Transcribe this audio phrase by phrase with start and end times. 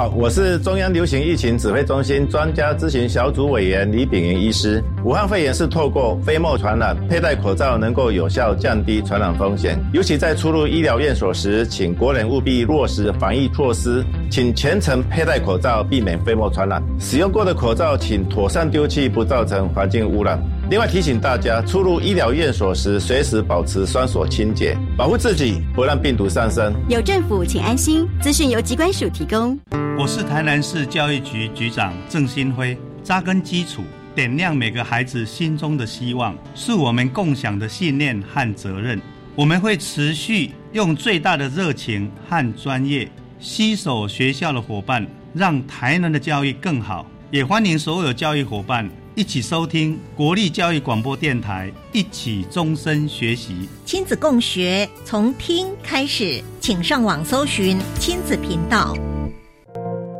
[0.00, 4.80] 好，我是中央流行疫情指挥中心专家咨询小组委员李炳云医师。
[5.04, 9.76] 武汉肺炎是透过飞沫传染，佩戴口罩能够有效降低传染风险。
[9.92, 16.80] 尤其在出入医疗院所时，请国人务必落实防疫措施，请全程佩戴口罩，避免飞沫传染。
[17.00, 20.40] 使用过的口罩请妥善丢弃，不造成环境污染。
[20.70, 26.74] 另外提醒大家，出入医疗院所时，随时保持双手清洁，保护自己，不让病毒上升。
[26.90, 28.06] 有政府，请安心。
[28.20, 29.58] 资讯由机关署提供。
[29.98, 32.76] 我是台南市教育局局长郑新辉。
[33.02, 33.82] 扎根基础，
[34.14, 39.00] 点亮每个孩子心中的希望，是我们共享的信念和责任。
[39.34, 43.10] 我们会持续用最大的热情和专业，
[43.40, 47.06] 携手学校的伙伴，让台南的教育更好。
[47.30, 48.86] 也欢迎所有教育伙伴。
[49.18, 58.94] 一起收听国立教育广播电台，一起终身学习，亲子共学，从听开始，请上网搜寻亲子频道。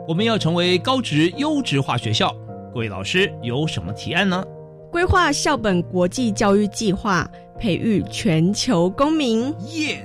[0.09, 2.35] 我们要成为高职优质化学校，
[2.75, 4.45] 各位老师有什么提案呢？
[4.91, 7.25] 规划校本国际教育计划。
[7.59, 9.53] 培育全球公民，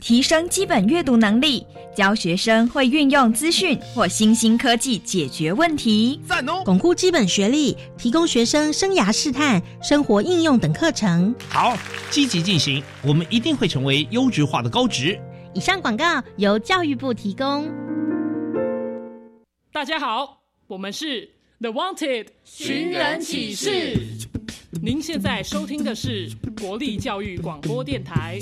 [0.01, 6.63] 提升基本阅读能力，教学生会运用资讯或新兴科技解决问题，赞哦！
[6.65, 11.33] 巩固基本学历，提供学生生涯试探、生活应用等课程。
[11.47, 11.77] 好，
[12.09, 15.19] 积极进行，我们一定会成为优质化的高职。
[15.53, 17.69] 以上广告由教育部提供。
[19.71, 21.29] 大家好，我们是
[21.59, 23.95] The Wanted 寻人启事。
[24.81, 26.29] 您现在收听的是
[26.59, 28.39] 国立教育广播电台。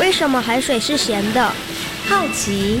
[0.00, 1.52] 为什么海水是咸的？
[2.08, 2.80] 好奇。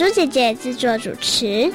[0.00, 1.70] 朱姐姐制作主持。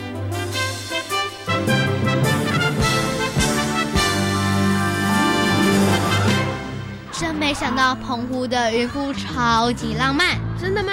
[7.12, 10.92] 真没想到澎湖的渔夫超级浪漫，真的吗？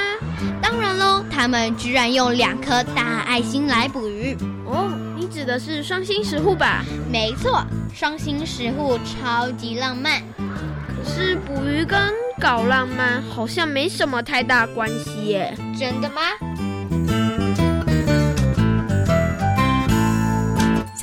[0.60, 4.36] 当然喽，他们居然用两颗大爱心来捕鱼。
[4.66, 6.84] 哦，你指的是双星石户吧？
[7.10, 10.20] 没错，双星石户超级浪漫。
[10.36, 11.98] 可是捕鱼跟
[12.38, 15.56] 搞浪漫好像没什么太大关系耶。
[15.78, 16.20] 真的吗？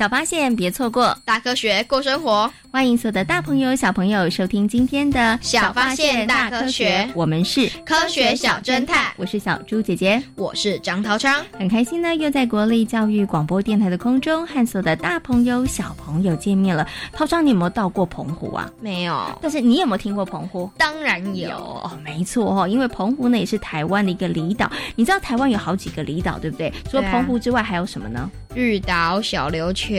[0.00, 2.50] 小发现，别错过大科学过生活。
[2.72, 7.06] 欢迎所有的大朋友、小朋友收听今天的小发现大科学。
[7.14, 11.44] 我们是科学小侦探，我是小猪姐姐，我是张涛昌。
[11.58, 16.88] 很开心呢，又在国立教育广播电台的空中和所有的大朋友、小朋友见面了。
[17.12, 18.70] 涛昌，你有没有到过澎湖啊？
[18.80, 19.38] 没有。
[19.42, 20.70] 但是你有没有听过澎湖？
[20.78, 21.50] 当然有。
[21.50, 24.72] 哦，没错哦，因为澎湖呢也是台湾的一个离岛。
[24.96, 26.72] 你知道台湾有好几个离岛，对不对？
[26.90, 28.30] 除了澎湖之外，还有什么呢？
[28.54, 29.89] 绿岛、小琉球、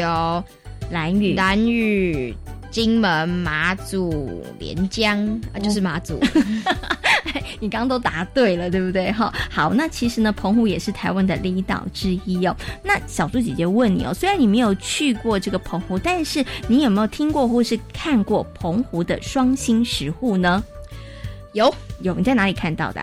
[0.92, 2.36] 蓝屿、蓝屿。
[2.72, 6.18] 金门、马祖、连江啊，就是马祖。
[7.60, 9.12] 你刚刚都答对了，对不对？
[9.12, 12.56] 哈，好，那其实呢，澎湖也是台湾的离岛之一哦。
[12.82, 20.64] 那小猪姐姐问你哦，虽然你没有去过这个澎湖，但是你有没有听过或是看过澎湖的双星石户呢？
[21.52, 23.02] 有，有，你在哪里看到的？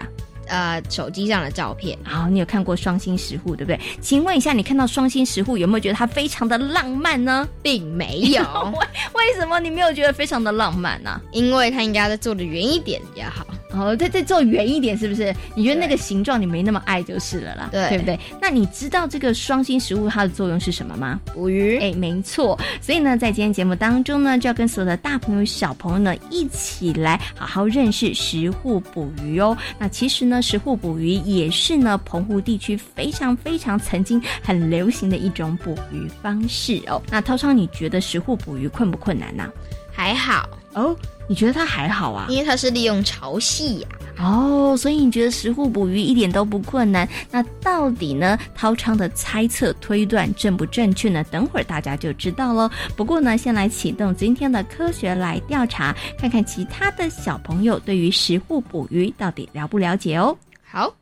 [0.49, 3.81] 呃，手机上的照片，好，你有看过双星石户对不对？
[4.01, 7.49] 请问一下，你看到双星石户有没有觉得它非常的浪漫呢？
[7.63, 8.43] 并没有，
[8.75, 11.21] 为为什么你没有觉得非常的浪漫呢？
[11.33, 13.47] 因为它应该再做的圆一点比较好。
[13.71, 15.35] 哦，再再做圆一点，是不是？
[15.55, 18.19] 你觉得那个形状你没那么爱就是了啦，对对不对？
[18.41, 21.21] 那你知道这个双星食物它的作用是什么吗？
[21.35, 21.79] 捕鱼。
[21.79, 22.59] 哎，没错。
[22.81, 29.57] 所以呢，在今天节目当中呢，就要跟所有的大朋友小朋友呢一起来好好认识石户捕鱼哦。
[29.79, 37.03] 那其实呢，石户捕鱼也是呢澎湖地区非常非常曾经很流行的一种捕鱼方式哦。
[37.11, 39.47] 那涛涛，你觉得石户捕鱼困不困难呢？
[39.93, 40.97] 还好哦。
[41.29, 42.27] 你觉得它还好啊？
[42.31, 43.89] 因为它是利用潮汐呀。
[44.19, 47.07] 哦，所以你觉得石户捕鱼一点都不困难？
[47.31, 48.39] 那到底呢？
[48.55, 51.23] 涛昌的猜测推断正不正确呢？
[51.31, 52.69] 等会儿大家就知道喽。
[52.97, 60.37] 不过呢，先来启动今天的科学来调查，看看其他的小朋友对于石户捕鱼到底了不了解哦。
[60.65, 60.93] 好，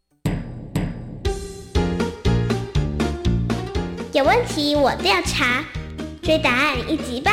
[4.12, 5.64] 有问题我调查，
[6.20, 7.32] 追答案一级棒。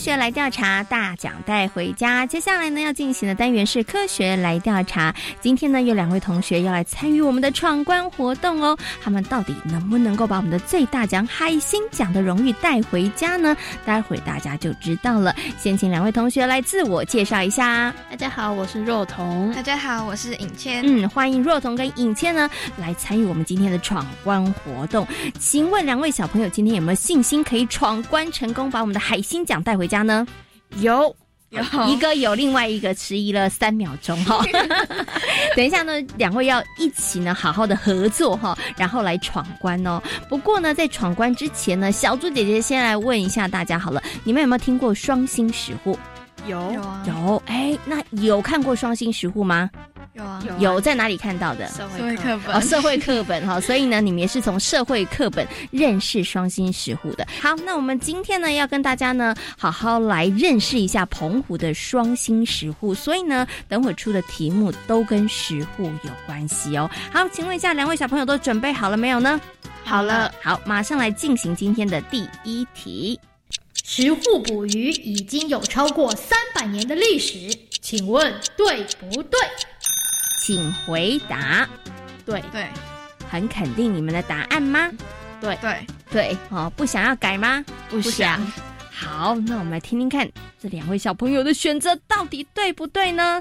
[0.00, 2.24] 学来调查，大奖带回家。
[2.24, 5.14] 接下来呢，要进行的单元是科学来调查。
[5.42, 8.76] 今天呢，有两位同学要来参与我们的闯关活动哦。
[9.02, 13.54] 他们到底能不能够把我们的最大奖海星奖的荣誉带回家呢？
[13.84, 15.36] 待会儿大家就知道了。
[15.58, 17.94] 先请两位同学来自我介绍一下。
[18.08, 19.52] 大家好，我是若彤。
[19.52, 20.82] 大家好，我是尹谦。
[20.82, 22.48] 嗯，欢迎若彤跟尹谦呢
[22.78, 25.06] 来参与我们今天的闯关活动。
[25.38, 30.26] 请问两位小朋友今天有没有信心可以闯关成功，把我们的海星奖带回家呢？
[30.76, 31.14] 有。
[31.50, 34.40] 有一个有，另外一个迟疑了三秒钟哈。
[35.56, 40.00] 等一下呢，两位要一起呢，好好的合作哈，然后来闯关哦。
[40.28, 45.98] 不过呢，在闯关之前呢，小猪姐姐先来问一下大家好了，你们有没有听过双星石户？
[46.46, 46.72] 有
[47.08, 47.42] 有。
[47.46, 49.68] 哎，那有看过双星石户吗？
[50.12, 51.68] 有啊有在哪里看到的？
[51.68, 57.24] 社会课本哦，社会课本哈，所以呢，你们也是从社会课本认识双星石户的。
[57.40, 62.92] 好，那我们今天呢，要跟大家呢，好好来认识一下澎湖的双星石户。
[62.92, 66.90] 所以呢，等会出的题目都跟石户有关系哦。
[67.12, 69.40] 好，请问一下，两位小朋友都准备好了没有呢？
[69.84, 73.18] 好了，好，马上来进行今天的第一题。
[73.84, 79.38] 石户捕鱼已经有超过三百年的历史，请问对不对？
[80.40, 81.68] 请回答。
[82.24, 82.66] 对对，
[83.28, 84.90] 很肯定你们的答案吗？
[85.40, 87.64] 对对对，哦，不想要改吗？
[87.88, 88.40] 不想。
[88.90, 90.28] 好，那我们来听听看
[90.60, 93.40] 这两位小朋友的选择到底对不对呢？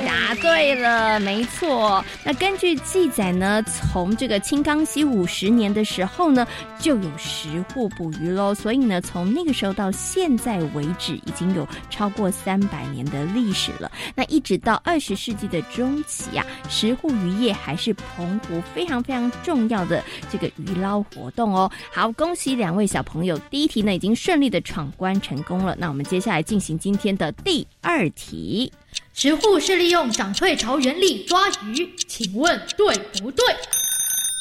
[0.00, 2.04] 答对了，没错。
[2.24, 6.46] 那根据记载呢，从这个清康熙五十年的时候呢，
[6.78, 8.54] 就有十户捕鱼喽。
[8.54, 13.90] 所以呢，从那个时候到现在为止，已经有超过三百年的历史了。
[14.14, 21.70] 那一直到二十世纪的中期啊，十户渔业还是澎湖非常非常重要的这个渔捞活动哦。
[21.92, 25.76] 好，恭喜两位小朋友，第一题呢已经顺利的闯关成功了。
[25.78, 28.72] 那我们接下来进行今天的第二题。
[29.14, 33.44] 石户是利用涨退潮原理抓鱼，请问对不对？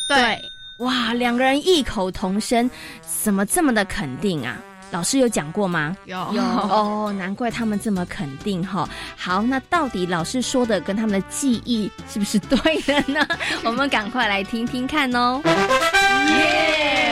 [0.07, 2.69] 对，哇，两个人异口同声，
[3.24, 4.57] 怎么这么的肯定啊？
[4.92, 5.96] 老师有讲过吗？
[6.06, 8.88] 有有哦，难怪他们这么肯定哈。
[9.18, 13.25] 好，那到底老师说的跟他们的记忆是不是对的呢？
[13.66, 15.42] 我们赶快来听听看哦。
[15.44, 17.05] 耶，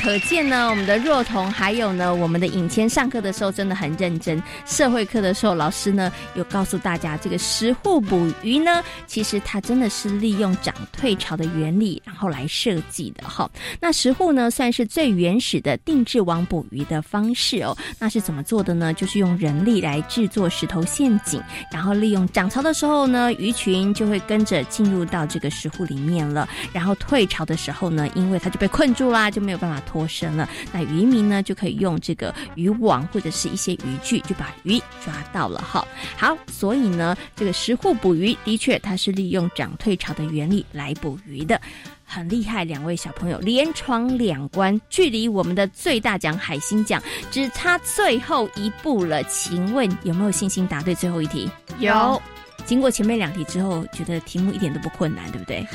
[0.00, 4.42] 可见呢，我们的若彤还有呢，我们的尹谦上课的时候真的很认真。
[4.64, 13.50] 社会课的时候，老师呢有告诉大家，这个石户捕鱼呢，其实它真的是利用涨退潮的原理，然后来设计的哈。
[13.80, 17.76] 那石户呢，算是最原始的定制网捕鱼的方式哦。
[17.98, 18.94] 那是怎么做的呢？
[18.94, 26.48] 就是用人力来制作石头陷阱，然后利用涨潮的时候呢，鱼群就会跟着进入到这个石户里面了。
[26.72, 30.48] 然后退潮的时候呢，因为它就被困住啦，就没有办法脱身了。
[30.72, 35.86] 那渔民呢，就可以用这个渔网或者是一些渔具，就把鱼抓到了哈。
[36.16, 41.60] 好，所以呢，这个石户捕鱼的确它是利用涨退潮的原理来捕鱼的。
[42.06, 49.22] 很厉害，两位小朋友连闯两关，距离我们的最大奖海星奖只差最后一步了。
[49.24, 51.50] 请问有没有信心答对最后一题？
[51.78, 52.20] 有。
[52.64, 55.66] 经过前面两题之后，觉得题目一点都不困难，对不对？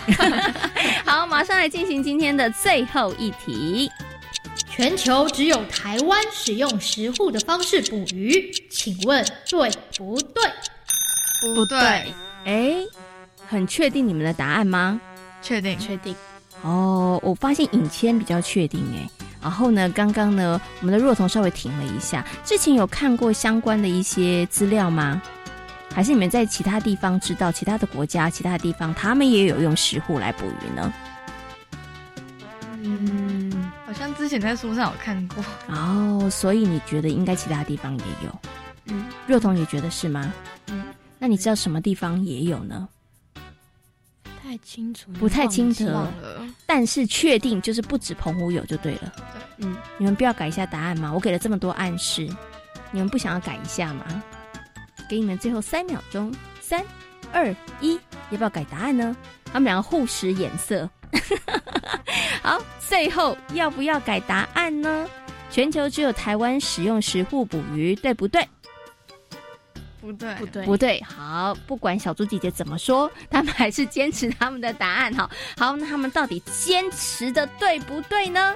[1.06, 3.90] 好，马上来进行今天的最后一题。
[4.70, 10.44] 全球只有台湾使用食户的方式捕鱼，请问对不对？
[11.56, 11.78] 不对。
[12.46, 12.76] 哎，
[13.46, 15.00] 很确定你们的答案吗？
[15.42, 16.16] 确定，确定。
[16.62, 19.10] 哦，我发现尹谦比较确定哎。
[19.42, 25.22] 然后呢，刚刚呢，我们的若彤稍微停了一下，之前有看过相关的一些资料吗？
[26.00, 30.94] 还是你们在其他地方知道，其他的国家、其他的地方，他们也有用石斛来捕鱼呢？
[32.82, 35.44] 嗯，好像之前在书上有看过。
[35.68, 38.40] 哦，所以你觉得应该其他地方也有？
[38.86, 40.34] 嗯，若彤，也觉得是吗？
[40.68, 40.86] 嗯，
[41.18, 42.88] 那你知道什么地方也有呢？
[44.42, 46.10] 太清楚，不太清楚了。
[46.66, 49.14] 但是确定就是不止澎湖有就对了。
[49.58, 51.12] 嗯，你们不要改一下答案吗？
[51.14, 52.26] 我给了这么多暗示，
[52.90, 54.24] 你们不想要改一下吗？
[55.10, 56.82] 给你们最后三秒钟，三、
[57.34, 58.00] 二、一，
[58.30, 59.16] 要不要改答案呢？
[59.52, 60.88] 他们两个互使眼色。
[62.44, 65.08] 好，最后要不要改答案呢？
[65.50, 68.48] 全球只有台湾使用石斛捕鱼，对不对？
[70.00, 75.14] 不对，不对，不对，好，不管小猪姐姐怎么说， 他们还是坚持他们的答案。
[75.14, 78.56] 哈，好，那他们到底坚持的对不对呢？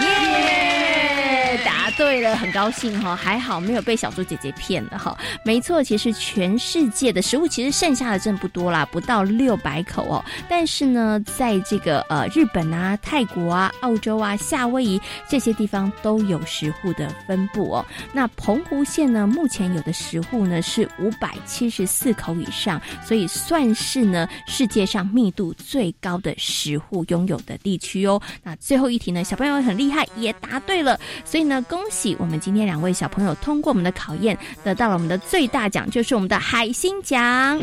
[0.00, 1.17] 耶，
[1.64, 5.16] 答对了，很高兴哈，还好没有被小猪姐姐骗了哈。
[5.44, 10.24] 没错，其实全世界的食物其实剩下的真不多啦，不到六百口哦。
[10.48, 17.84] 但是呢，在这个呃日本啊、泰国啊、澳洲啊、夏威夷这些地方都有食户的分布哦。
[18.12, 28.20] 那澎湖县呢，目前有的食户呢是五百七十四口以上，所以算是呢世界上密度最高的食户拥有的地区哦。
[28.42, 37.58] 那最后一题呢，小朋友很厉害，也答对了，所以呢，恭喜我们今天两位小朋友通过我们的考验，得到了我们的最大奖，就是我们的海星奖。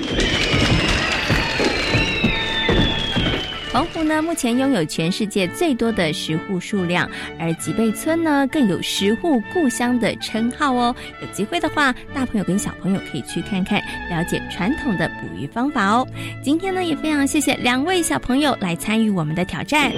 [3.71, 10.95] 澎湖呢，目前拥有全世界最多的石户数量，而吉贝村呢，更有石户故乡的称号哦。
[11.21, 16.07] 有机会的话，大朋友跟小朋友可以去看看，了解传统的捕鱼方法哦。
[16.41, 19.91] 今天呢，也非常谢谢两位小朋友来参与我们的挑战。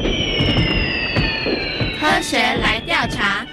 [2.00, 3.46] 科学来调查，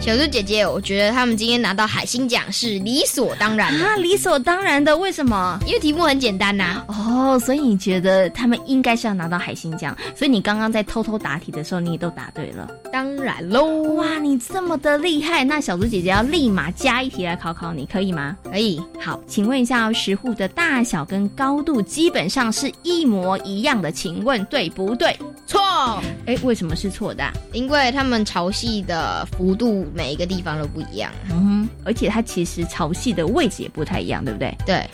[0.00, 4.96] 小猪姐姐，我觉得他们今天拿到海星奖是理所当然的啊，理所当然的。
[4.96, 5.58] 为什么？
[5.66, 9.94] 因为题目很简单呐、哦，所以你觉得他们应该是要拿到海星奖？
[10.16, 12.66] 所以你刚刚在偷偷答题的时候，你也都答对了。
[12.90, 13.66] 当然喽！
[13.94, 18.34] 哇，你这么的厉害，那小猪姐姐要立马加一题来考考你，可以吗？
[18.50, 18.80] 可以。
[18.98, 25.14] 好，请问一下哦，石斛的大小跟高度基本上是一模一样的，请问对不对？
[25.46, 25.60] 错。
[26.24, 31.12] 哎，为什么是错的啊、因为他们潮汐的幅度每一个地方都不一样。
[31.30, 34.56] 嗯哼，而且它其实潮汐的位置也不太一样，对不对？
[34.66, 34.90] 对。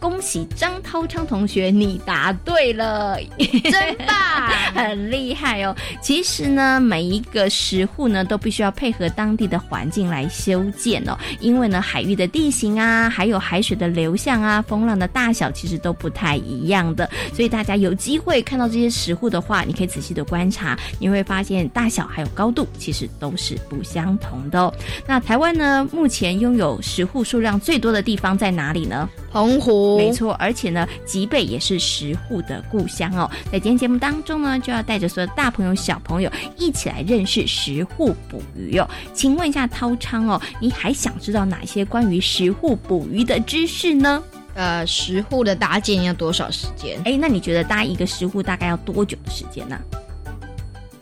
[0.00, 4.16] 恭喜张涛昌同学，你答对了， 真棒，
[4.74, 5.76] 很厉害哦。
[6.00, 11.16] 其实呢，每一个石户呢，都必须要配合当地的环境来修建哦。
[11.38, 17.08] 因为呢，海域的地形啊，还有海水的流向啊，风浪的大小，其实都不太一样的。
[17.34, 24.74] 所以大家有机会看到这些石户的话，你可以仔细的观察，你会发现大小还有高度其实都是不相同的哦。
[25.06, 29.06] 那台湾呢，目前拥有石户数量最多的地方在哪里呢？
[29.30, 29.89] 澎湖。
[29.96, 33.30] 没错，而且呢，吉贝也是石户的故乡哦。
[33.50, 38.88] 在今天节目当中呢，就要带着所有大朋友、小朋友一起来认识石户捕鱼哦。
[39.12, 44.22] 请问一下涛昌哦，你还想知道哪些关于石户捕鱼的知识呢？
[44.54, 47.00] 呃，石户的搭建要多少时间？
[47.04, 49.78] 哎，那你觉得搭一个石户大概要多久的时间呢、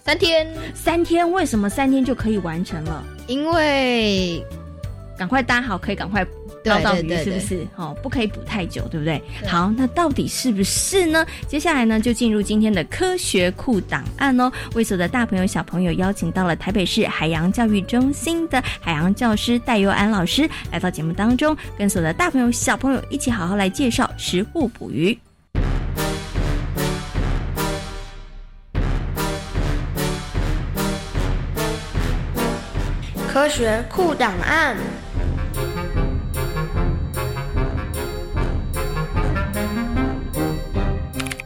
[0.05, 0.47] 三天。
[0.75, 1.31] 三天？
[1.33, 3.03] 为什么三天就可以完成了？
[3.27, 4.45] 因为
[5.17, 6.25] 赶快搭好，可以赶快
[6.63, 7.67] 对捞到鱼，是不是？
[7.77, 9.23] 哦，不可以捕太久，对不对？
[9.41, 11.25] 对好，那到底是不是呢？
[11.47, 14.51] 接下来呢，就进入今天的科学库档案哦。
[14.75, 25.19] 为所有的大朋友、小朋友邀请到了台北市海洋教育中心的海洋教师戴佑安老师来到节目当中，跟所有的大朋友、小朋友一起好好来介绍石斛捕鱼。
[33.33, 34.77] 科学库档案。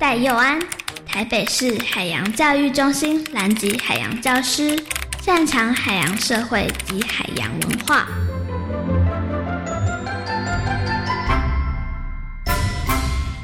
[0.02, 0.58] 戴佑安，
[1.06, 4.76] 台北市海洋教育中心南极海洋教师，
[5.20, 8.08] 擅长海洋社会及海洋文化。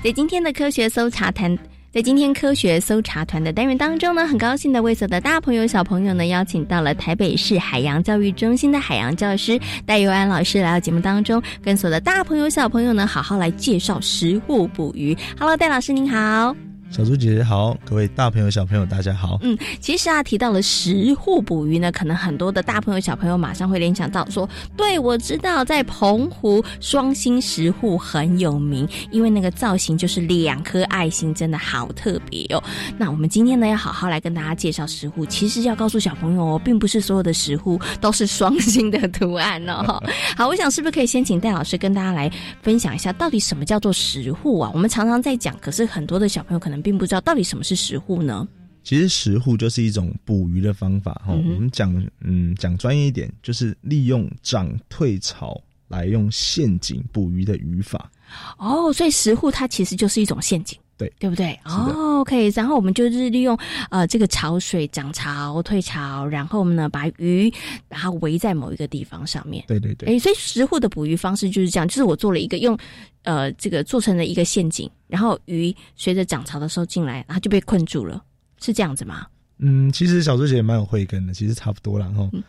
[0.02, 1.56] 在今天的科学搜查谈，
[1.90, 15.16] 在今天科学搜查团的单元当中呢，很高兴的为所有的大朋友、小朋友呢，邀请到了台北市海洋教育中心的海洋教师戴佑安老师来到节目当中，跟所有的大朋友、小朋友呢，好好来介绍食物捕鱼。
[15.38, 16.54] Hello，戴老师您好。
[16.90, 19.38] 小猪姐姐好，各位大朋友小朋友大家好。
[19.42, 32.64] 嗯，其实啊，提到了石户捕鱼呢，可能很多的大朋友小朋友马上会联想到说，对我知道在澎湖双星石户很有名，因为那个造型就是两颗爱心，真的好特别哦。
[32.96, 40.02] 那我们今天呢，要好好来跟大家介绍石户，其实要告诉小朋友哦，并不是所有的石户都是双星的图案哦。
[40.36, 42.30] 好，我想是不是可以先请戴老师跟大家来
[42.62, 44.70] 分享一下，到底什么叫做石户啊？
[44.72, 48.46] 我们常常在讲，可是很多的小朋友可能并不知道到底什么是石户呢？
[48.84, 58.10] 其实石户就是一种捕鱼的方法哈、嗯我们讲嗯讲专业一点，就是利用涨退潮来用陷阱捕鱼的语法。
[58.56, 60.78] 哦，所以石户它其实就是一种陷阱。
[60.98, 61.58] 对，对不对？
[61.64, 63.56] 哦，OK，然后我们就是利用
[63.88, 67.50] 呃这个潮水涨潮退潮，然后呢把鱼
[67.88, 69.64] 把它围在某一个地方上面。
[69.68, 72.76] 对对对，哎，所以石户的捕鱼方式就是这样，就是我做了一个用
[73.22, 78.22] 呃这个做成了一个陷阱，然后鱼随着涨潮的时候进来，然后就被困住了，
[78.60, 79.26] 是这样子吗？
[79.60, 82.28] 嗯，其实小猪姐也蛮有慧根的，其实差不多啦哈。
[82.32, 82.42] 嗯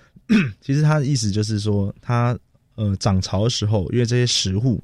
[0.61, 2.37] 其实他的意思就是说，他
[2.75, 4.79] 呃涨潮的时候，因为这些石户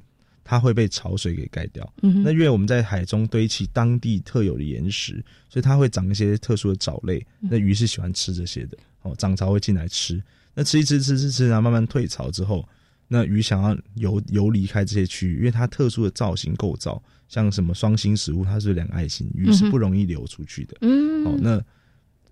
[0.45, 1.93] 它会被潮水给盖掉。
[2.03, 7.17] 嗯那因为我们在海中堆砌当地特有的岩石，所以它会长一些特殊的藻类。
[7.41, 10.23] 嗯那鱼是喜欢吃这些的，哦，涨潮会进来吃。
[10.53, 12.65] 那吃一吃吃吃吃，然后慢慢退潮之后，
[13.07, 20.77] 那鱼想要游游离开这些区域，因为它特殊的造型构造，像什么双星食物，它是两个爱心，鱼是不容易流出去的。
[20.81, 21.61] 嗯哦，那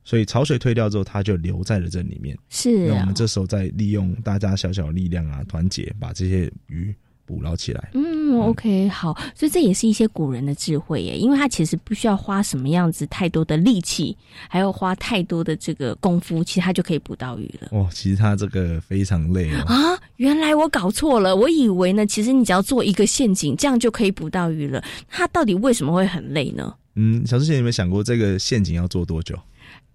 [0.05, 2.37] 所以潮水退掉之后，它就留在了这里面。
[2.49, 6.95] 是啊那我们这时候再利用大家小小的力量啊，团结把这些鱼
[7.33, 7.89] 捕捞起来。
[7.93, 14.15] 嗯，OK，好，所以这也是一些古人的智慧耶，因为他其实不需要花什么样子太多的力气，
[14.47, 17.69] 还要花太多的这个功夫，其实他就可以捕到鱼了。
[17.71, 19.63] 哦，其实他这个非常累哦。
[19.65, 24.83] 啊，原来我搞错了，我以为呢，其实你只要做一个陷阱，这样就可以捕到鱼了。
[25.09, 26.75] 他到底为什么会很累呢？
[26.95, 29.35] 嗯，小之前有没有想过这个陷阱要做多久？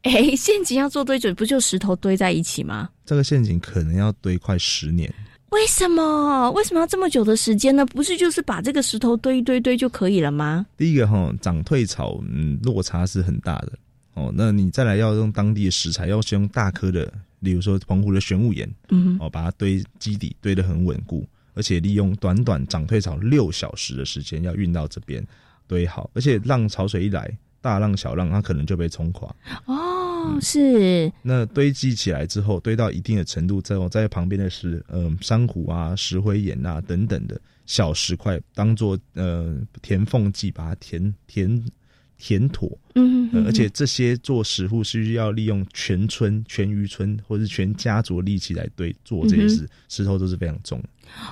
[0.03, 2.89] 哎，陷阱要做多久，不就石头堆在一起吗？
[3.05, 5.13] 这个陷阱可能要堆快十年。
[5.51, 6.51] 为什么？
[6.53, 7.85] 为什么要这么久的时间呢？
[7.87, 10.67] 不是就是把这个石头堆一堆堆就可以了吗？
[10.77, 13.73] 第一个哈，涨退潮，嗯，落差是很大的
[14.15, 14.31] 哦。
[14.35, 25.27] 那你再来要用当地的食材，要先用大颗的，例如说澎湖的玄武岩，嗯哦，把它堆基底堆得很稳固，而且利用短短涨退潮六小时的时间，要运到这边
[25.67, 29.35] 堆好，而且浪潮水一来，大浪小浪它可能就被冲垮。
[29.65, 29.88] 哦，
[30.41, 41.65] 是，那堆积起来之后，堆到一定的程度之后，在旁边的是嗯、珊瑚啊、石灰岩啊等等的小石块，当做呃填缝剂，把它填填
[42.17, 42.71] 填妥。
[42.99, 50.89] 嗯呃而且这些做石户是需要利用全村、全渔村或是全家族的力气来对做这件事，嗯石头都是非常重的。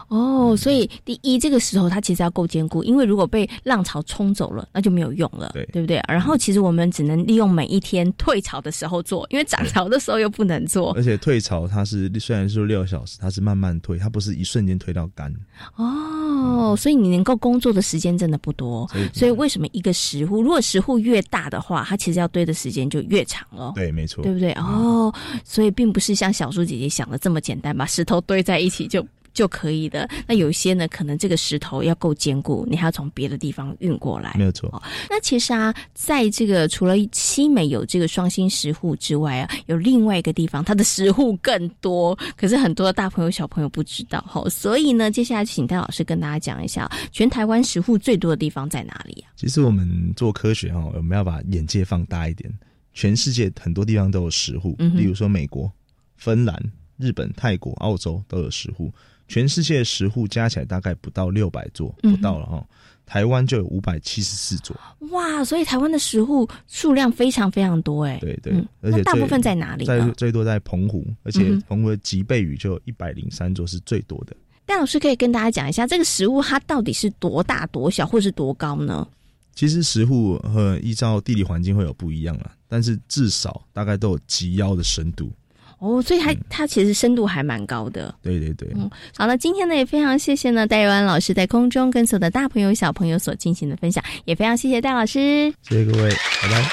[0.09, 6.03] 哦，所以第一，这个石头它其实要够坚固，因为如果被浪潮冲走了，那就没有用了，对对不对？
[6.09, 11.03] 然后其实我们只能利用每一天退潮的时候做，因为涨潮的时候又不能做而。
[11.03, 15.31] 且退潮它是虽然说六小时，它是慢慢退，它不是一瞬间退到干。
[15.75, 23.73] 哦，所以你能够工作的时间真的不多，所以所以为什么一个石户，如果石户越大的话，它其实要堆的时间就越长哦。
[23.75, 24.53] 对，没错，对不对？
[24.53, 25.13] 哦，
[25.45, 30.09] 所以并不是像小猪姐姐想的这么简单，把石头堆在一起就就可以的。
[30.27, 34.35] 那有一些呢，可能这个石头要够坚固，你还要从别的地方运过来。
[34.37, 34.83] 没有错。
[35.11, 44.43] 那其实啊，在这个除了西美有这个双星石户之外啊，有另外一个地方，它的石户更多，可是很多的大朋友小朋友不知道哈。
[44.49, 49.31] 所以呢，接下来请戴老师跟大家讲一下，全台湾石户最多的地方在哪里啊？
[49.37, 52.51] 其实我们做科学哈，我们要把眼界放大一点。
[52.95, 55.71] 全世界很多地方都有石户，嗯例如说美国、
[56.17, 56.59] 芬兰、
[56.97, 58.91] 日本、泰国、澳洲都有石户。
[59.29, 62.65] 全世界的石户加起来大概不到六百座，不到了哈。
[63.05, 64.77] 台湾就有五百七十四座，
[65.13, 68.19] 哇，所以台湾的石户数量非常非常多哎。
[68.21, 70.01] 对对，嗯而且大部分在哪里在？
[70.17, 74.35] 最多在澎湖，而且澎湖的吉贝屿就有一百零三座是最多的。
[74.65, 79.07] 戴老师可以跟大家讲一下，这个食物它到底是多大、多小，或是多高呢？
[79.55, 85.31] 其实石户呃依照地理环境会有不一样啦，但是至少大概都有及腰的深度。
[85.79, 88.15] 哦，所以它它其实深度还蛮高的。
[88.23, 95.53] 对对对，嗯，好了，今天呢也非常谢谢呢戴佑安老师在空中跟所有的大朋友小朋友所进行的分享，也非常谢谢戴老师。
[95.63, 96.11] 谢谢各位，
[96.43, 96.65] 拜拜。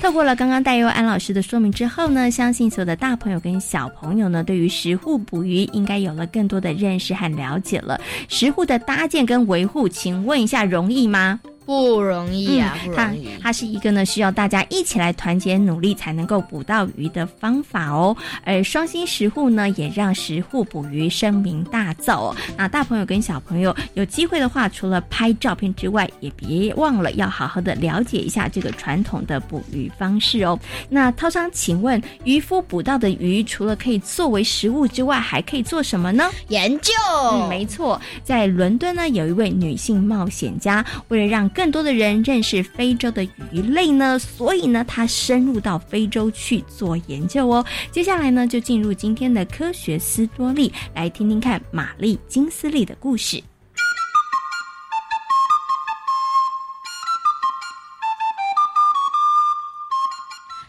[0.00, 8.00] 透过了刚刚戴佑安老师的说明之后呢，相信所有的大朋友跟小朋友呢，对于石户捕鱼应该有了更多的认识和了解了。
[8.28, 11.40] 石户的搭建跟维护，请问一下容易吗？
[11.64, 13.28] 不不容易啊，不它容易。
[13.42, 18.16] 它是一个呢需要大家一起来团结努力才能够捕到鱼的方法哦。
[18.44, 22.36] 而双星食户呢，也让食户捕鱼声名大噪哦。
[22.56, 30.58] 那大朋友跟小朋友有机会的话，除了拍照片之外，也别忘了要好好的了解一下这个传统的捕鱼方式哦。
[30.88, 36.28] 那涛商，请问渔夫捕到的鱼，除了可以作为食物之外，还可以做什么呢？
[36.48, 36.92] 研究。
[37.32, 47.64] 嗯，没错，在伦敦呢，有一位女性冒险家，为了让更多的人认识非洲的鱼类呢，所以呢，他深入到非洲去做研究哦。
[47.90, 53.42] 接下来呢，就进入今天的科学斯多利，来听听看玛丽金斯利的故事。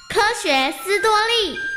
[0.09, 1.72] 科学斯多利。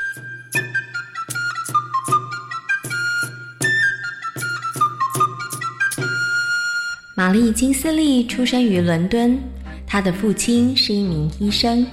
[7.18, 9.38] 玛丽金斯利出生于伦敦，
[9.87, 11.87] 她的父亲是一名医生，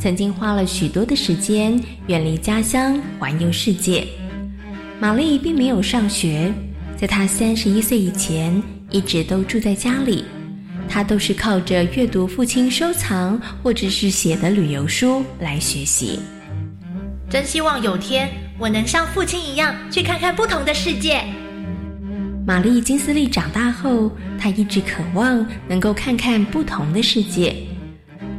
[0.00, 4.04] 曾经花了许多的时间远离家乡环游世界。
[4.98, 6.52] 玛丽并没有上学，
[6.96, 8.60] 在她三十一岁以前，
[8.90, 10.24] 一直都住在家里。
[10.88, 16.18] 她都是靠着阅读父亲收藏或者是写的旅游书来学习。
[17.30, 21.22] 真希望有天我能像父亲一样去看看不同的世界。
[22.46, 27.56] 玛丽金斯利长大后，她一直渴望能够看看不同的世界。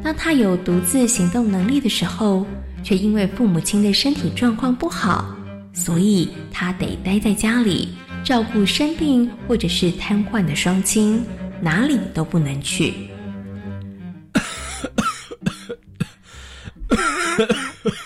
[0.04, 2.46] 当她有独自行动能力的时候，
[2.84, 5.36] 却因为父母亲的身体状况不好，
[5.74, 11.24] 所以她得待在家里照顾生病或者是瘫痪的双亲，
[11.60, 12.94] 哪里都不能去。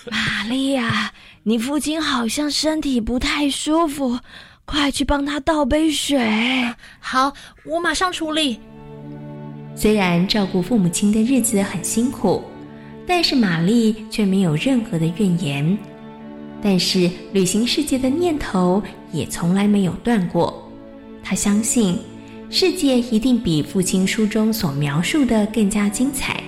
[0.10, 1.12] 玛丽呀，
[1.44, 4.18] 你父亲好像身体不太舒服，
[4.70, 6.20] 快去帮他倒杯水。
[7.00, 7.34] 好，
[7.66, 8.60] 我马上处理。
[9.76, 12.44] 虽然照顾父母亲的日子很辛苦，
[13.08, 15.76] 但是玛丽却没有任何的怨言。
[16.62, 20.72] 但是旅行世界的念头也从来没有断过。
[21.24, 21.98] 她相信，
[22.52, 26.44] 世界一定比父亲书中所描述的更加精彩。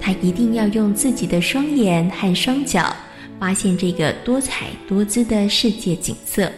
[0.00, 2.96] 她一定要用自己的双眼和双脚，
[3.38, 6.50] 发现这个多彩多姿的世界景色。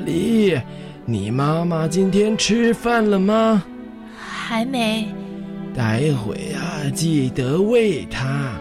[0.00, 0.58] 玛丽，
[1.04, 3.62] 你妈妈今天吃饭了吗？
[4.16, 5.06] 还没。
[5.74, 8.58] 待会啊，记得喂她。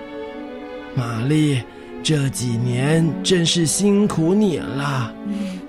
[0.96, 1.62] 玛丽，
[2.04, 5.14] 这几年真是辛苦你了。
[5.28, 5.60] 嗯，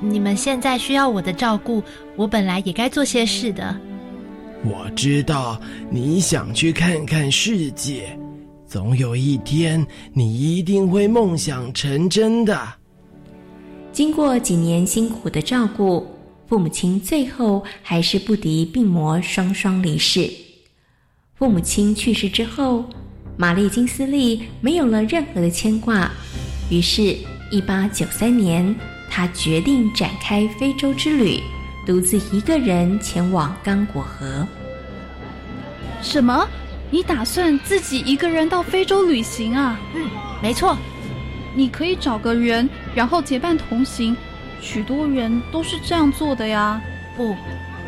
[0.00, 1.82] 你们现在需要我的照顾，
[2.16, 3.76] 我本来也该做些事的。
[4.64, 8.18] 我知道你想去看看世界，
[8.66, 12.58] 总有一天你一定会梦想成真的。
[13.92, 16.06] 经过几年辛苦的照顾，
[16.48, 20.30] 父母亲最后还是不敌病魔，双双离世。
[21.34, 22.84] 父母亲去世之后，
[23.36, 26.10] 玛丽金斯利没有了任何的牵挂，
[26.70, 27.16] 于是，
[27.50, 28.74] 一八九三年，
[29.10, 31.40] 他决定展开非洲之旅。
[31.86, 34.46] 独自一个人前往刚果河。
[36.00, 36.46] 什么？
[36.90, 39.80] 你打算自己一个人到非洲旅行啊？
[39.94, 40.08] 嗯，
[40.42, 40.76] 没错。
[41.54, 44.16] 你可以找个人，然后结伴同行。
[44.60, 46.80] 许多人都是这样做的呀。
[47.16, 47.34] 不，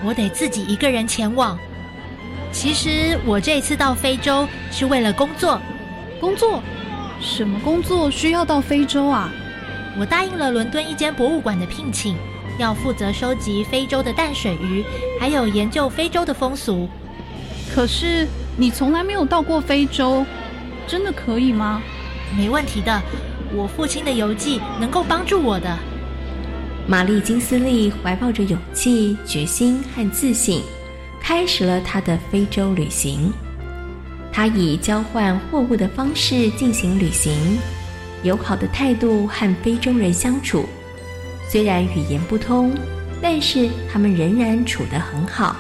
[0.05, 1.59] 我得自己一个人前往。
[2.51, 5.61] 其实我这次到非洲是为了工作。
[6.21, 6.63] 工作？
[7.21, 9.31] 什么工作需要到非洲啊？
[9.99, 12.17] 我答应了伦敦一间博物馆的聘请。
[12.59, 14.85] 要负责收集非洲的淡水鱼，
[15.19, 16.87] 还有研究非洲的风俗。
[17.75, 20.25] 可是你从来没有到过非洲，
[20.87, 21.81] 真的可以吗？
[22.37, 23.01] 没问题的，
[23.55, 25.79] 我父亲的游记能够帮助我的。
[26.87, 30.63] 玛丽金斯利怀抱着勇气、决心和自信，
[31.21, 33.33] 开始了她的非洲旅行。
[34.33, 37.59] 她以交换货物的方式进行旅行，
[38.23, 40.65] 友好的态度和非洲人相处。
[41.49, 42.73] 虽然语言不通，
[43.21, 45.55] 但是他们仍然处得很好。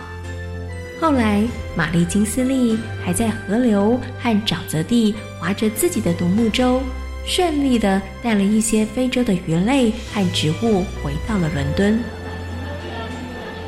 [1.01, 1.43] 后来，
[1.77, 6.81] 玛丽金斯利还在河流和沼泽地划着自己的独木舟，
[7.25, 12.03] 顺利的带了一些非洲的鱼类和植物回到了伦敦。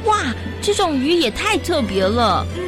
[0.04, 2.46] 哇，这种鱼也太特别了！
[2.56, 2.62] 嗯，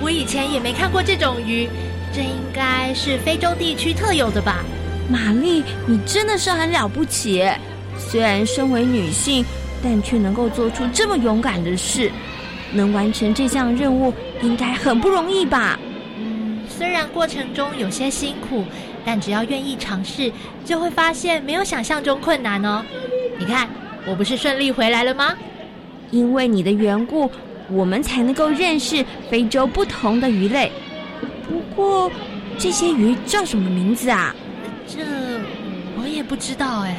[0.00, 1.68] 我以前也没看过这种鱼，
[2.12, 4.64] 这应该是非洲地区特有的吧？
[5.08, 7.48] 玛丽，你真的是很了不起！
[7.98, 9.44] 虽然身为女性，
[9.82, 12.10] 但却能够做出这么勇敢的事，
[12.72, 15.78] 能完成这项任务，应该很不容易吧？
[16.18, 18.64] 嗯，虽然过程中有些辛苦，
[19.04, 20.32] 但只要愿意尝试，
[20.64, 22.84] 就会发现没有想象中困难哦。
[23.38, 23.68] 你看，
[24.06, 25.34] 我不是顺利回来了吗？
[26.10, 27.30] 因为你的缘故，
[27.68, 30.70] 我们才能够认识非洲不同的鱼类。
[31.48, 32.10] 不过，
[32.58, 34.34] 这些鱼叫什么名字啊？
[34.86, 34.98] 这
[35.96, 36.96] 我也不知道哎。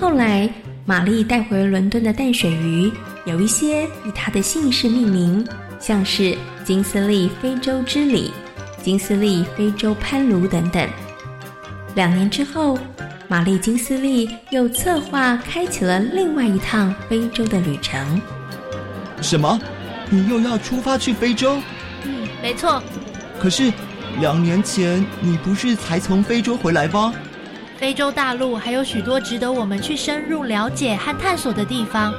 [0.00, 0.48] 后来，
[0.84, 2.90] 玛丽带回伦敦的淡水鱼，
[3.24, 5.46] 有一些以她的姓氏命名，
[5.80, 8.30] 像是金斯利非洲之鲤、
[8.82, 10.88] 金斯利非洲攀鲈等等。
[11.94, 12.78] 两年之后，
[13.26, 18.20] 玛丽金斯利又策划开启了另外一趟非洲的旅程。
[19.20, 19.60] 什么？
[20.10, 21.60] 你又要出发去非洲？
[22.04, 22.82] 嗯，没错。
[23.38, 23.72] 可是，
[24.20, 27.12] 两年前你不是才从非洲回来吗？
[27.76, 32.12] 非洲大陆还有许多值得我们去深入了解和探索的地方，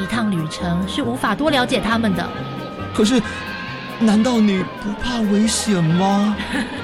[0.00, 2.28] 一趟旅程是无法多了解他们的。
[2.94, 3.20] 可是，
[3.98, 6.36] 难道你不怕危险吗？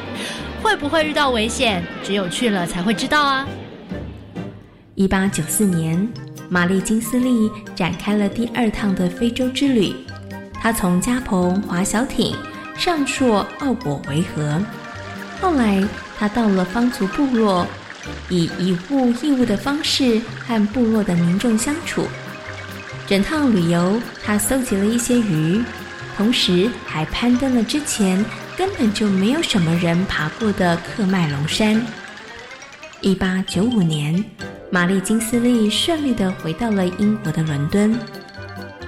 [0.62, 3.46] 会不会遇到危险，只有去了才会知道啊！
[4.94, 6.09] 一八九四年，
[6.48, 9.94] 玛丽金斯利展开了第二趟的非洲之旅。
[10.55, 12.37] 她从加蓬划小艇
[12.77, 14.62] 上溯奥果维河，
[15.40, 15.83] 后来
[16.18, 17.66] 她到了方族部落，
[18.31, 22.07] 以以物易物的方式和部落的民众相处。
[23.07, 25.62] 整趟旅游，她搜集了一些鱼，
[26.16, 28.25] 同时还攀登了之前
[28.57, 31.85] 根本就没有什么人爬过的克麦隆山。
[33.01, 34.25] 一八九五年。
[34.75, 37.94] 玛丽金斯利顺利的回到了英国的伦敦。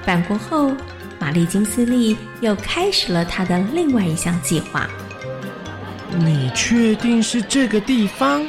[0.02, 0.72] 返国后，
[1.18, 4.88] 玛丽金斯利又开始了她的另外一项计划。
[6.16, 8.42] 你确定是这个地方？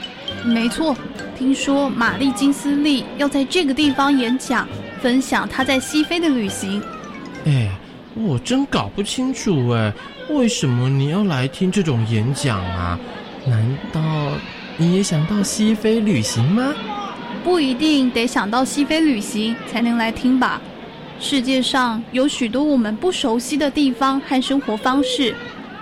[0.45, 0.95] 没错，
[1.37, 4.65] 听说玛丽金斯利要在这个地方演讲，
[5.01, 6.81] 分享她在西非的旅行。
[7.45, 7.69] 哎，
[8.15, 9.93] 我真搞不清楚哎，
[10.29, 12.97] 为什么你要来听这种演讲啊？
[13.45, 14.01] 难道
[14.77, 16.73] 你也想到西非旅行吗？
[17.43, 20.61] 不一定得想到西非旅行才能来听吧。
[21.19, 25.35] 世界上有许多我们不熟悉的地方和生活方式，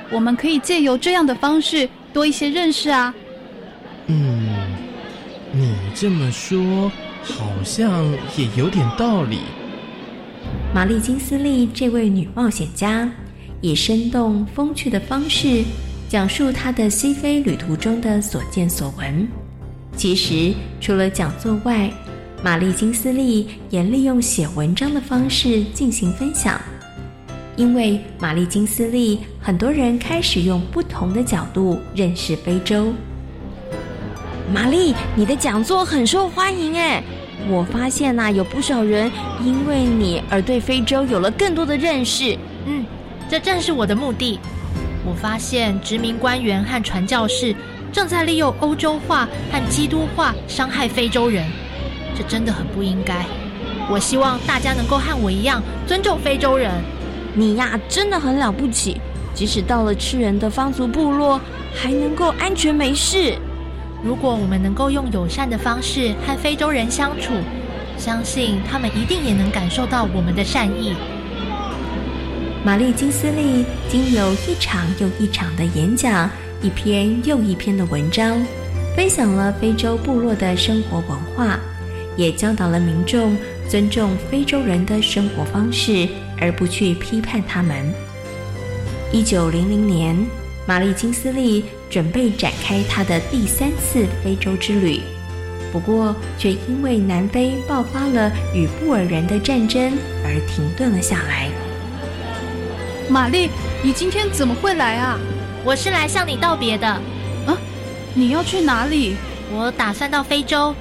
[0.09, 3.13] 我们可以借由这样的方式多一些认识啊。
[4.07, 4.75] 嗯，
[5.51, 6.91] 你这么说
[7.23, 8.03] 好像
[8.35, 9.39] 也有点道理。
[10.73, 13.07] 玛丽金斯利这位女冒险家，
[13.61, 15.63] 以生动风趣的方式
[16.09, 19.27] 讲述她的西非旅途中的所见所闻。
[19.95, 21.91] 其实，除了讲座外，
[22.43, 26.59] 玛丽金斯利也利用写文章的方式进行分享。
[27.55, 32.91] 因为玛丽金斯利，很多人开始用不同的角度认识非洲。
[34.51, 37.03] 玛丽，你的讲座很受欢迎哎！
[37.49, 39.11] 我发现呐，有不少人
[39.43, 42.37] 因为你而对非洲有了更多的认识。
[42.65, 42.85] 嗯，
[43.29, 44.39] 这正是我的目的。
[45.05, 47.55] 我发现殖民官员和传教士。
[47.91, 51.45] 正在利用欧洲化和基督化伤害非洲人，
[52.17, 53.23] 这真的很不应该。
[53.87, 56.71] 我希望大家能够和我一样尊重非洲人。
[57.35, 58.99] 你呀，真的很了不起，
[59.35, 61.39] 即使到了吃人的方族部落，
[61.75, 63.37] 还能够安全没事。
[64.03, 67.33] 如果我们能够用友善的方式和非洲人相处，
[67.97, 70.93] 相信他们一定也能感受到我们的善意。
[72.65, 76.29] 玛丽金斯利经由一场又一场的演讲。
[76.61, 78.41] 一篇又一篇的文章，
[78.95, 81.59] 分享了非洲部落的生活文化，
[82.15, 83.35] 也教导了民众
[83.67, 86.07] 尊重非洲人的生活方式，
[86.39, 87.93] 而不去批判他们。
[89.11, 90.15] 一九零零年，
[90.65, 95.01] 玛丽金斯利准备展开她的第三次非洲之旅，
[95.71, 99.91] 不过却因为南非爆发了与布尔人的战争
[100.23, 101.49] 而停顿了下来。
[103.09, 103.49] 玛丽，
[103.83, 105.19] 你今天怎么会来啊？
[105.65, 107.57] 我是来向你道别的，啊，
[108.13, 109.15] 你要去哪里？
[109.51, 110.73] 我打算到非洲。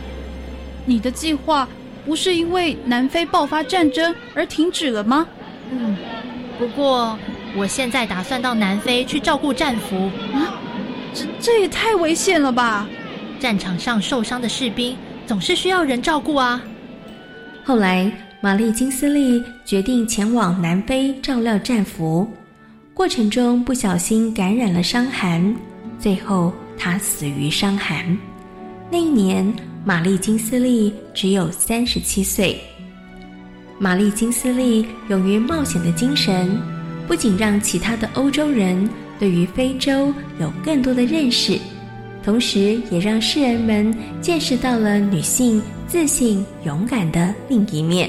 [0.85, 1.68] 你的计划
[2.05, 5.27] 不是因为南非爆发战争而停止了吗？
[5.71, 5.97] 嗯，
[6.59, 7.18] 不过
[7.57, 10.11] 我现在打算到南非去照顾战俘。
[10.33, 10.59] 啊，
[11.12, 12.87] 这这也太危险了吧！
[13.38, 16.62] 战场上受伤的士兵总是需要人照顾啊。
[17.65, 18.11] 后来，
[18.41, 22.29] 玛丽金斯利决定前往南非照料战俘。
[22.95, 25.55] 过程中不小心感染了伤寒，
[25.99, 28.17] 最后他死于伤寒。
[28.91, 29.53] 那一年，
[29.85, 32.61] 玛丽金斯利只有三十七岁。
[33.79, 36.61] 玛丽金斯利勇于冒险的精神，
[37.12, 41.59] 不仅让其他的欧洲人对于非洲有更多的认识，
[42.25, 48.09] 同时也让世人们见识到了女性自信勇敢的另一面。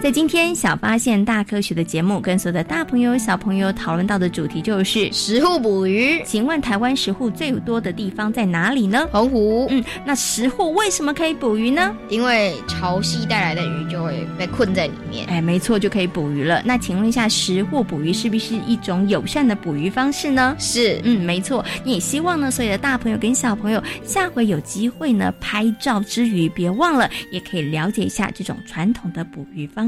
[0.00, 6.22] 在今天小发现大科学的节目，跟所有的大朋友小朋友讨论到的主题就是食户捕鱼。
[6.24, 9.08] 请问台湾食户最多的地方在哪里呢？
[9.10, 9.66] 澎湖。
[9.70, 11.92] 嗯，那食户为什么可以捕鱼呢？
[12.10, 15.26] 因为潮汐带来的鱼就会被困在里面。
[15.26, 16.62] 哎，没错，就可以捕鱼了。
[16.64, 20.54] 那请问一下，食户捕鱼是不是一种友善的捕鱼方式呢？
[20.60, 21.64] 是，嗯，没错。
[21.82, 29.87] 你也希望呢，所有的大朋友跟小朋友下回有机会呢，拍照之余，别忘了也可以了解一下这种传统的捕鱼方